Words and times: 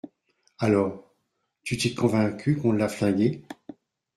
Alors? 0.57 1.13
Tu 1.61 1.77
t’es 1.77 1.93
convaincu 1.93 2.57
qu’on 2.57 2.71
l’a 2.71 2.89
flingué? 2.89 3.43